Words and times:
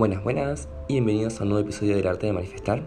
Buenas, 0.00 0.24
buenas 0.24 0.66
y 0.88 0.94
bienvenidos 0.94 1.38
a 1.38 1.42
un 1.42 1.50
nuevo 1.50 1.62
episodio 1.62 1.94
del 1.94 2.06
arte 2.06 2.26
de 2.26 2.32
manifestar. 2.32 2.80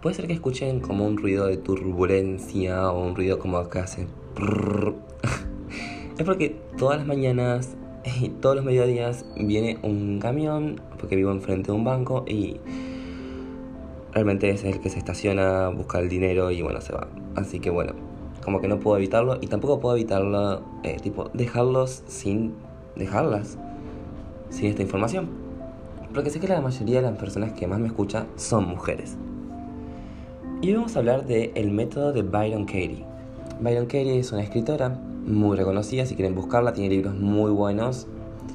Puede 0.00 0.14
ser 0.14 0.26
que 0.26 0.32
escuchen 0.32 0.80
como 0.80 1.04
un 1.04 1.18
ruido 1.18 1.44
de 1.44 1.58
turbulencia 1.58 2.90
o 2.90 3.06
un 3.06 3.14
ruido 3.14 3.38
como 3.38 3.58
acá 3.58 3.82
hace... 3.82 4.06
es 6.18 6.24
porque 6.24 6.56
todas 6.78 6.96
las 6.96 7.06
mañanas 7.06 7.76
y 8.18 8.30
todos 8.30 8.56
los 8.56 8.64
mediodías 8.64 9.26
viene 9.36 9.78
un 9.82 10.20
camión, 10.20 10.80
porque 10.98 11.16
vivo 11.16 11.32
enfrente 11.32 11.70
de 11.70 11.76
un 11.76 11.84
banco 11.84 12.24
y 12.26 12.56
realmente 14.14 14.48
es 14.48 14.64
el 14.64 14.80
que 14.80 14.88
se 14.88 14.96
estaciona, 14.96 15.68
busca 15.68 15.98
el 15.98 16.08
dinero 16.08 16.50
y 16.50 16.62
bueno, 16.62 16.80
se 16.80 16.94
va. 16.94 17.08
Así 17.36 17.60
que 17.60 17.68
bueno, 17.68 17.92
como 18.42 18.62
que 18.62 18.68
no 18.68 18.80
puedo 18.80 18.96
evitarlo 18.96 19.36
y 19.42 19.48
tampoco 19.48 19.80
puedo 19.80 19.96
evitarlo, 19.96 20.62
eh, 20.82 20.96
tipo, 21.02 21.28
dejarlos 21.34 22.04
sin 22.06 22.54
dejarlas, 22.96 23.58
sin 24.48 24.68
esta 24.68 24.80
información 24.80 25.49
porque 26.12 26.30
sé 26.30 26.40
que 26.40 26.48
la 26.48 26.60
mayoría 26.60 26.96
de 27.00 27.10
las 27.10 27.18
personas 27.18 27.52
que 27.52 27.66
más 27.66 27.78
me 27.78 27.86
escuchan 27.86 28.26
son 28.36 28.68
mujeres. 28.68 29.16
Y 30.62 30.68
hoy 30.68 30.74
vamos 30.74 30.96
a 30.96 30.98
hablar 30.98 31.26
del 31.26 31.52
el 31.54 31.70
método 31.70 32.12
de 32.12 32.22
Byron 32.22 32.64
Katie. 32.64 33.04
Byron 33.60 33.86
Katie 33.86 34.18
es 34.18 34.32
una 34.32 34.42
escritora 34.42 34.90
muy 34.90 35.56
reconocida, 35.56 36.06
si 36.06 36.16
quieren 36.16 36.34
buscarla, 36.34 36.72
tiene 36.72 36.90
libros 36.90 37.14
muy 37.14 37.50
buenos 37.50 38.06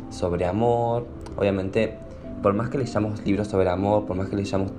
sobre 0.09 0.45
amor. 0.45 1.07
Obviamente, 1.37 1.97
por 2.41 2.53
más 2.53 2.69
que 2.69 2.77
leyamos 2.77 3.25
libros 3.25 3.47
sobre 3.47 3.69
amor, 3.69 4.05
por 4.05 4.17
más 4.17 4.29
que 4.29 4.35
leyamos, 4.35 4.71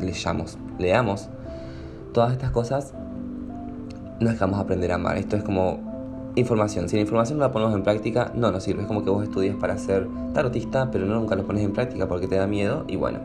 leyamos, 0.00 0.58
leamos 0.78 1.28
todas 2.12 2.32
estas 2.32 2.50
cosas, 2.50 2.94
no 4.20 4.30
es 4.30 4.34
que 4.34 4.40
vamos 4.40 4.58
a 4.58 4.62
aprender 4.62 4.92
a 4.92 4.96
amar. 4.96 5.18
Esto 5.18 5.36
es 5.36 5.42
como 5.42 5.91
información. 6.34 6.88
Si 6.88 6.96
la 6.96 7.02
información 7.02 7.38
no 7.38 7.44
la 7.44 7.52
ponemos 7.52 7.74
en 7.74 7.82
práctica, 7.82 8.32
no 8.34 8.50
nos 8.50 8.62
sirve. 8.62 8.82
Es 8.82 8.88
como 8.88 9.04
que 9.04 9.10
vos 9.10 9.22
estudias 9.22 9.56
para 9.56 9.76
ser 9.78 10.08
tarotista, 10.32 10.90
pero 10.90 11.06
no 11.06 11.14
nunca 11.14 11.36
lo 11.36 11.44
pones 11.44 11.64
en 11.64 11.72
práctica 11.72 12.08
porque 12.08 12.26
te 12.26 12.36
da 12.36 12.46
miedo 12.46 12.84
y 12.88 12.96
bueno. 12.96 13.20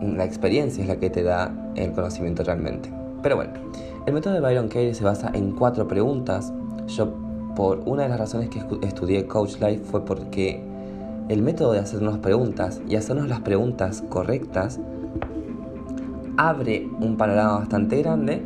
La 0.00 0.24
experiencia 0.24 0.82
es 0.82 0.88
la 0.88 0.96
que 0.96 1.10
te 1.10 1.22
da 1.22 1.52
el 1.76 1.92
conocimiento 1.92 2.42
realmente. 2.42 2.90
Pero 3.22 3.36
bueno, 3.36 3.52
el 4.06 4.12
método 4.12 4.34
de 4.34 4.40
Byron 4.40 4.68
Katie 4.68 4.94
se 4.94 5.04
basa 5.04 5.30
en 5.32 5.52
cuatro 5.52 5.86
preguntas. 5.86 6.52
Yo, 6.88 7.12
por 7.54 7.82
una 7.84 8.04
de 8.04 8.08
las 8.08 8.18
razones 8.18 8.48
que 8.48 8.60
estudié 8.82 9.26
Coach 9.26 9.60
Life 9.60 9.84
fue 9.84 10.04
porque 10.04 10.60
el 11.28 11.42
método 11.42 11.72
de 11.72 11.78
hacernos 11.78 12.18
preguntas 12.18 12.80
y 12.88 12.96
hacernos 12.96 13.28
las 13.28 13.40
preguntas 13.40 14.02
correctas 14.08 14.80
abre 16.36 16.88
un 17.00 17.16
panorama 17.16 17.58
bastante 17.58 18.02
grande 18.02 18.42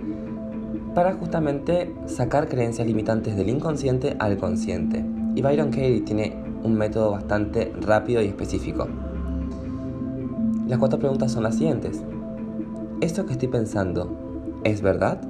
para 0.96 1.12
justamente 1.12 1.94
sacar 2.06 2.48
creencias 2.48 2.86
limitantes 2.86 3.36
del 3.36 3.50
inconsciente 3.50 4.16
al 4.18 4.38
consciente. 4.38 5.04
Y 5.34 5.42
Byron 5.42 5.68
Katie 5.68 6.00
tiene 6.00 6.42
un 6.64 6.72
método 6.72 7.10
bastante 7.10 7.70
rápido 7.82 8.22
y 8.22 8.28
específico. 8.28 8.88
Las 10.66 10.78
cuatro 10.78 10.98
preguntas 10.98 11.32
son 11.32 11.42
las 11.42 11.56
siguientes. 11.56 12.02
¿Esto 13.02 13.26
que 13.26 13.32
estoy 13.32 13.48
pensando 13.48 14.58
es 14.64 14.80
verdad? 14.80 15.20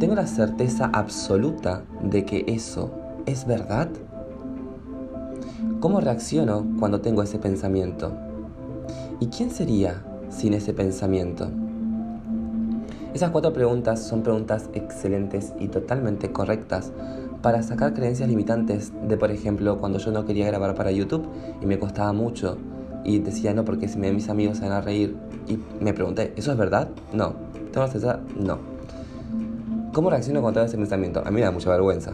¿Tengo 0.00 0.16
la 0.16 0.26
certeza 0.26 0.90
absoluta 0.92 1.84
de 2.02 2.24
que 2.24 2.44
eso 2.48 2.90
es 3.26 3.46
verdad? 3.46 3.90
¿Cómo 5.78 6.00
reacciono 6.00 6.66
cuando 6.80 7.00
tengo 7.00 7.22
ese 7.22 7.38
pensamiento? 7.38 8.12
¿Y 9.20 9.28
quién 9.28 9.52
sería 9.52 10.04
sin 10.30 10.52
ese 10.52 10.74
pensamiento? 10.74 11.48
Esas 13.16 13.30
cuatro 13.30 13.54
preguntas 13.54 14.02
son 14.02 14.22
preguntas 14.22 14.68
excelentes 14.74 15.54
y 15.58 15.68
totalmente 15.68 16.32
correctas 16.32 16.92
para 17.40 17.62
sacar 17.62 17.94
creencias 17.94 18.28
limitantes 18.28 18.92
de, 19.08 19.16
por 19.16 19.30
ejemplo, 19.30 19.78
cuando 19.78 19.98
yo 19.98 20.10
no 20.10 20.26
quería 20.26 20.44
grabar 20.44 20.74
para 20.74 20.90
YouTube 20.90 21.26
y 21.62 21.64
me 21.64 21.78
costaba 21.78 22.12
mucho 22.12 22.58
y 23.04 23.20
decía 23.20 23.54
no 23.54 23.64
porque 23.64 23.88
si 23.88 23.98
me 23.98 24.12
mis 24.12 24.28
amigos 24.28 24.58
se 24.58 24.64
van 24.64 24.72
a 24.72 24.82
reír 24.82 25.16
y 25.48 25.58
me 25.82 25.94
pregunté, 25.94 26.34
¿eso 26.36 26.52
es 26.52 26.58
verdad? 26.58 26.90
No. 27.14 27.32
¿Tengo 27.72 27.86
la 27.86 27.88
certeza? 27.90 28.20
No. 28.38 28.58
¿Cómo 29.94 30.10
reacciono 30.10 30.42
contra 30.42 30.66
ese 30.66 30.76
pensamiento? 30.76 31.22
A 31.24 31.30
mí 31.30 31.36
me 31.36 31.40
da 31.40 31.50
mucha 31.50 31.70
vergüenza. 31.70 32.12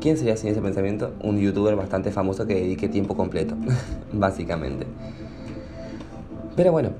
¿Quién 0.00 0.16
sería 0.16 0.36
sin 0.36 0.50
ese 0.50 0.60
pensamiento? 0.60 1.12
Un 1.22 1.38
youtuber 1.38 1.76
bastante 1.76 2.10
famoso 2.10 2.44
que 2.44 2.56
dedique 2.56 2.88
tiempo 2.88 3.16
completo, 3.16 3.54
básicamente. 4.12 4.84
Pero 6.56 6.72
bueno, 6.72 6.90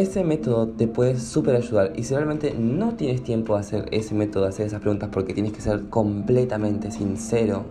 ese 0.00 0.24
método 0.24 0.68
te 0.68 0.88
puede 0.88 1.18
súper 1.18 1.56
ayudar 1.56 1.92
y 1.94 2.04
si 2.04 2.14
realmente 2.14 2.54
no 2.58 2.94
tienes 2.94 3.22
tiempo 3.22 3.54
de 3.54 3.60
hacer 3.60 3.86
ese 3.90 4.14
método, 4.14 4.44
de 4.44 4.48
hacer 4.48 4.66
esas 4.66 4.80
preguntas 4.80 5.10
porque 5.12 5.34
tienes 5.34 5.52
que 5.52 5.60
ser 5.60 5.88
completamente 5.88 6.90
sincero 6.90 7.64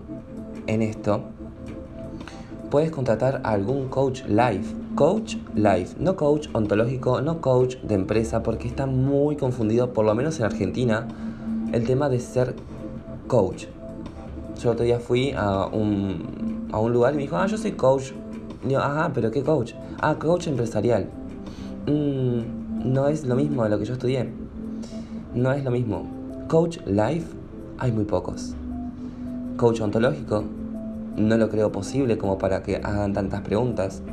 en 0.67 0.81
esto, 0.81 1.23
puedes 2.69 2.91
contratar 2.91 3.41
a 3.43 3.51
algún 3.51 3.87
coach 3.87 4.23
live. 4.27 4.63
Coach 4.95 5.37
live, 5.55 5.89
no 5.97 6.15
coach 6.15 6.47
ontológico, 6.53 7.21
no 7.21 7.41
coach 7.41 7.77
de 7.77 7.95
empresa, 7.95 8.43
porque 8.43 8.67
está 8.67 8.85
muy 8.85 9.35
confundido, 9.35 9.93
por 9.93 10.05
lo 10.05 10.13
menos 10.13 10.39
en 10.39 10.45
Argentina, 10.45 11.07
el 11.71 11.85
tema 11.85 12.09
de 12.09 12.19
ser 12.19 12.53
coach. 13.27 13.65
Yo 14.61 14.69
el 14.69 14.73
otro 14.73 14.85
día 14.85 14.99
fui 14.99 15.31
a 15.35 15.67
un, 15.67 16.67
a 16.71 16.79
un 16.79 16.91
lugar 16.91 17.13
y 17.13 17.17
me 17.17 17.21
dijo, 17.23 17.37
ah, 17.37 17.47
yo 17.47 17.57
soy 17.57 17.71
coach. 17.73 18.11
Y 18.67 18.71
yo, 18.71 18.79
ajá, 18.79 19.11
pero 19.13 19.31
¿qué 19.31 19.41
coach? 19.41 19.73
Ah, 20.01 20.15
coach 20.19 20.47
empresarial. 20.47 21.09
Mm, 21.89 22.93
no 22.93 23.07
es 23.07 23.25
lo 23.25 23.35
mismo 23.35 23.63
de 23.63 23.69
lo 23.71 23.79
que 23.79 23.85
yo 23.85 23.93
estudié. 23.93 24.29
No 25.33 25.51
es 25.51 25.63
lo 25.63 25.71
mismo. 25.71 26.05
Coach 26.47 26.77
life 26.85 27.25
hay 27.79 27.91
muy 27.91 28.05
pocos. 28.05 28.53
Coach 29.57 29.81
ontológico 29.81 30.43
no 31.17 31.35
lo 31.37 31.49
creo 31.49 31.71
posible 31.71 32.17
como 32.17 32.37
para 32.37 32.61
que 32.61 32.77
hagan 32.77 33.13
tantas 33.13 33.41
preguntas. 33.41 34.03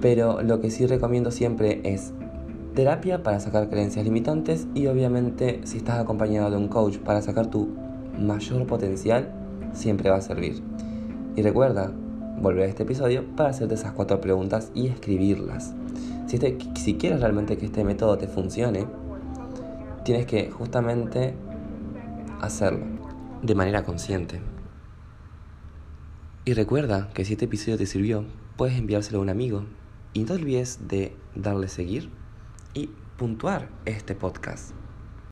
Pero 0.00 0.42
lo 0.42 0.60
que 0.60 0.70
sí 0.70 0.86
recomiendo 0.86 1.32
siempre 1.32 1.80
es 1.82 2.12
terapia 2.74 3.24
para 3.24 3.40
sacar 3.40 3.68
creencias 3.68 4.04
limitantes 4.04 4.68
y 4.74 4.86
obviamente 4.86 5.60
si 5.64 5.78
estás 5.78 5.98
acompañado 5.98 6.52
de 6.52 6.56
un 6.56 6.68
coach 6.68 6.98
para 6.98 7.20
sacar 7.20 7.48
tu 7.48 7.68
mayor 8.16 8.64
potencial, 8.66 9.32
siempre 9.72 10.08
va 10.08 10.18
a 10.18 10.20
servir. 10.20 10.62
Y 11.34 11.42
recuerda, 11.42 11.90
volver 12.40 12.64
a 12.64 12.68
este 12.68 12.82
episodio 12.82 13.24
para 13.36 13.50
hacerte 13.50 13.74
esas 13.74 13.92
cuatro 13.92 14.20
preguntas 14.20 14.70
y 14.74 14.88
escribirlas. 14.88 15.74
Si, 16.26 16.36
este, 16.36 16.58
si 16.76 16.94
quieres 16.94 17.20
realmente 17.20 17.56
que 17.56 17.66
este 17.66 17.84
método 17.84 18.18
te 18.18 18.28
funcione, 18.28 18.86
tienes 20.04 20.26
que 20.26 20.50
justamente 20.50 21.34
hacerlo 22.40 22.86
de 23.42 23.54
manera 23.54 23.84
consciente. 23.84 24.40
Y 26.44 26.54
recuerda 26.54 27.10
que 27.12 27.24
si 27.24 27.34
este 27.34 27.44
episodio 27.44 27.76
te 27.76 27.86
sirvió, 27.86 28.24
puedes 28.56 28.78
enviárselo 28.78 29.18
a 29.18 29.22
un 29.22 29.28
amigo. 29.28 29.64
Y 30.14 30.24
no 30.24 30.34
olvides 30.34 30.88
de 30.88 31.14
darle 31.34 31.68
seguir 31.68 32.10
y 32.72 32.90
puntuar 33.18 33.68
este 33.84 34.14
podcast. 34.14 34.72